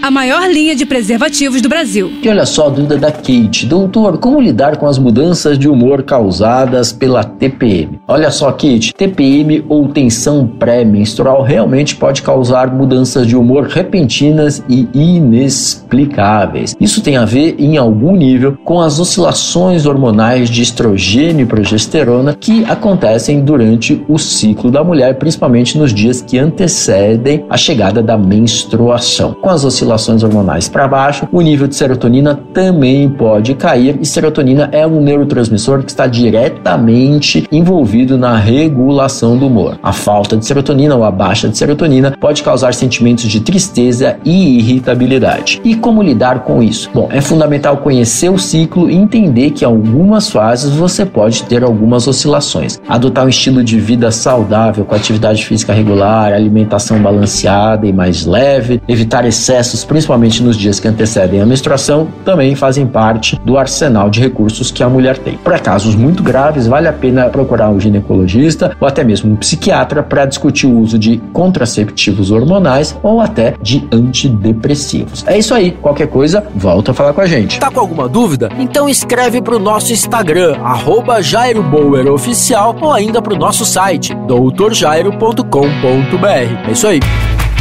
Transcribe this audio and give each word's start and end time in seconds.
a 0.00 0.10
maior 0.10 0.48
linha 0.48 0.76
de 0.76 0.86
preservativos 0.86 1.60
do 1.60 1.68
Brasil. 1.68 2.12
E 2.22 2.28
olha 2.28 2.46
só 2.46 2.66
a 2.66 2.70
dúvida 2.70 2.96
da 2.96 3.10
Kate. 3.10 3.66
Doutor, 3.66 4.18
como 4.18 4.40
lidar 4.40 4.76
com 4.76 4.86
as 4.86 4.98
mudanças 4.98 5.58
de 5.58 5.68
humor 5.68 6.02
causadas 6.02 6.92
pela 6.92 7.24
TPM? 7.24 8.00
Olha 8.06 8.30
só, 8.30 8.52
Kate, 8.52 8.94
TPM 8.94 9.64
ou 9.68 9.88
tensão 9.88 10.46
pré-menstrual 10.46 11.42
realmente 11.42 11.96
pode 11.96 12.22
causar 12.22 12.72
mudanças 12.72 13.26
de 13.26 13.36
humor 13.36 13.66
repentinas 13.66 14.62
e 14.68 14.88
inexplicáveis. 14.94 16.76
Isso 16.80 17.02
tem 17.02 17.16
a 17.16 17.24
ver, 17.24 17.56
em 17.58 17.76
algum 17.76 18.16
nível, 18.16 18.56
com 18.64 18.80
as 18.80 19.00
oscilações 19.00 19.84
hormonais 19.84 20.48
de 20.48 20.62
estrogênio 20.62 21.42
e 21.42 21.46
progesterona 21.46 22.34
que 22.38 22.64
acontecem 22.64 23.40
durante 23.40 24.04
o 24.08 24.16
ciclo 24.16 24.70
da 24.70 24.84
mulher, 24.84 25.16
principalmente 25.18 25.76
nos 25.76 25.92
dias 25.92 26.22
que 26.22 26.38
antecedem 26.38 27.44
a 27.50 27.56
chegada 27.56 28.02
da 28.02 28.16
menstruação. 28.16 29.34
Com 29.34 29.50
as 29.50 29.64
oscilações 29.64 29.87
oscilações 29.88 30.22
hormonais 30.22 30.68
para 30.68 30.86
baixo, 30.86 31.26
o 31.32 31.40
nível 31.40 31.66
de 31.66 31.74
serotonina 31.74 32.38
também 32.52 33.08
pode 33.08 33.54
cair 33.54 33.98
e 34.00 34.06
serotonina 34.06 34.68
é 34.70 34.86
um 34.86 35.00
neurotransmissor 35.00 35.82
que 35.82 35.90
está 35.90 36.06
diretamente 36.06 37.46
envolvido 37.50 38.18
na 38.18 38.36
regulação 38.36 39.36
do 39.36 39.46
humor. 39.46 39.78
A 39.82 39.92
falta 39.92 40.36
de 40.36 40.44
serotonina 40.44 40.94
ou 40.94 41.04
a 41.04 41.10
baixa 41.10 41.48
de 41.48 41.56
serotonina 41.56 42.14
pode 42.20 42.42
causar 42.42 42.74
sentimentos 42.74 43.24
de 43.24 43.40
tristeza 43.40 44.18
e 44.24 44.58
irritabilidade. 44.58 45.60
E 45.64 45.74
como 45.74 46.02
lidar 46.02 46.40
com 46.40 46.62
isso? 46.62 46.90
Bom, 46.92 47.08
é 47.10 47.20
fundamental 47.20 47.78
conhecer 47.78 48.28
o 48.28 48.38
ciclo 48.38 48.90
e 48.90 48.94
entender 48.94 49.50
que 49.50 49.64
em 49.64 49.66
algumas 49.66 50.30
fases 50.30 50.72
você 50.72 51.06
pode 51.06 51.42
ter 51.44 51.62
algumas 51.62 52.06
oscilações. 52.06 52.80
Adotar 52.88 53.24
um 53.24 53.28
estilo 53.28 53.64
de 53.64 53.80
vida 53.80 54.10
saudável 54.10 54.84
com 54.84 54.94
atividade 54.94 55.44
física 55.44 55.72
regular, 55.72 56.32
alimentação 56.32 57.00
balanceada 57.00 57.86
e 57.86 57.92
mais 57.92 58.26
leve, 58.26 58.82
evitar 58.86 59.24
excessos 59.24 59.77
principalmente 59.84 60.42
nos 60.42 60.56
dias 60.56 60.80
que 60.80 60.88
antecedem 60.88 61.40
a 61.40 61.46
menstruação, 61.46 62.08
também 62.24 62.54
fazem 62.54 62.86
parte 62.86 63.38
do 63.44 63.58
arsenal 63.58 64.10
de 64.10 64.20
recursos 64.20 64.70
que 64.70 64.82
a 64.82 64.88
mulher 64.88 65.18
tem. 65.18 65.36
Para 65.36 65.58
casos 65.58 65.94
muito 65.94 66.22
graves, 66.22 66.66
vale 66.66 66.88
a 66.88 66.92
pena 66.92 67.28
procurar 67.28 67.70
um 67.70 67.80
ginecologista 67.80 68.76
ou 68.80 68.88
até 68.88 69.04
mesmo 69.04 69.32
um 69.32 69.36
psiquiatra 69.36 70.02
para 70.02 70.26
discutir 70.26 70.66
o 70.66 70.78
uso 70.78 70.98
de 70.98 71.18
contraceptivos 71.32 72.30
hormonais 72.30 72.96
ou 73.02 73.20
até 73.20 73.54
de 73.62 73.86
antidepressivos. 73.92 75.24
É 75.26 75.38
isso 75.38 75.54
aí, 75.54 75.72
qualquer 75.72 76.08
coisa, 76.08 76.44
volta 76.54 76.90
a 76.90 76.94
falar 76.94 77.12
com 77.12 77.20
a 77.20 77.26
gente. 77.26 77.60
Tá 77.60 77.70
com 77.70 77.80
alguma 77.80 78.08
dúvida? 78.08 78.50
Então 78.58 78.88
escreve 78.88 79.40
para 79.40 79.56
o 79.56 79.58
nosso 79.58 79.92
Instagram, 79.92 80.56
arroba 80.62 81.22
Jairo 81.22 81.64
Oficial, 82.12 82.76
ou 82.80 82.92
ainda 82.92 83.20
para 83.20 83.34
o 83.34 83.38
nosso 83.38 83.64
site, 83.64 84.14
doutorjairo.com.br. 84.26 86.68
É 86.68 86.72
isso 86.72 86.86
aí. 86.86 87.00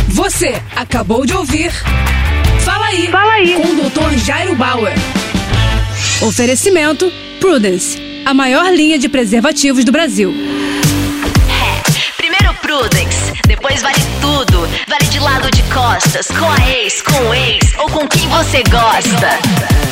Você 0.08 0.61
acabou 0.75 1.25
de 1.25 1.33
ouvir 1.33 1.72
Fala 2.63 2.88
aí, 2.88 3.08
Fala 3.09 3.33
aí. 3.33 3.53
com 3.53 3.67
o 3.67 3.89
Dr. 3.89 4.17
Jairo 4.17 4.55
Bauer. 4.55 4.94
Oferecimento 6.22 7.11
Prudence, 7.39 7.97
a 8.25 8.33
maior 8.33 8.73
linha 8.73 8.97
de 8.97 9.08
preservativos 9.08 9.86
do 9.86 9.91
Brasil. 9.91 10.33
É, 11.49 12.11
primeiro 12.17 12.53
Prudence, 12.55 13.31
depois 13.47 13.81
vale 13.81 13.99
tudo. 14.19 14.67
Vale 14.88 15.05
de 15.09 15.19
lado 15.19 15.49
de 15.52 15.61
costas, 15.64 16.27
com 16.27 16.49
a 16.52 16.69
ex, 16.69 17.02
com 17.02 17.30
o 17.30 17.33
ex 17.33 17.73
ou 17.77 17.89
com 17.89 18.08
quem 18.08 18.27
você 18.30 18.64
gosta. 18.64 19.39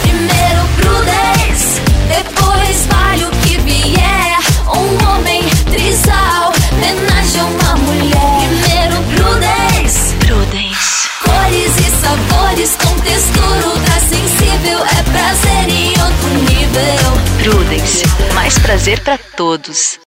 Primeiro 0.02 0.67
Prudence, 0.75 1.79
depois 2.09 2.85
vale 2.88 3.25
o 3.25 3.31
que 3.47 3.57
vier. 3.59 4.38
Um 4.67 5.09
homem 5.09 5.44
trisal, 5.72 6.52
homenagem 6.73 7.41
a 7.41 7.45
uma 7.45 7.75
mulher. 7.77 8.34
Sabores 12.65 12.75
com 12.77 12.99
textura 13.01 13.67
ultra 13.67 13.99
sensível. 13.99 14.79
É 14.79 15.03
prazer 15.03 15.69
em 15.69 15.89
outro 15.89 16.29
nível. 16.49 17.53
Prudence, 17.53 18.03
mais 18.33 18.57
prazer 18.57 18.99
pra 19.01 19.17
todos. 19.17 19.99